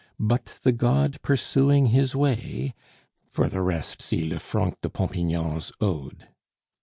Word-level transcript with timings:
"But 0.19 0.55
the 0.63 0.71
god 0.71 1.21
pursuing 1.21 1.85
his 1.93 2.15
way" 2.15 2.73
(For 3.33 3.47
the 3.47 3.61
rest, 3.61 4.01
see 4.01 4.27
Lefranc 4.27 4.81
de 4.81 4.89
Pompignan's 4.89 5.71
Ode.) 5.79 6.27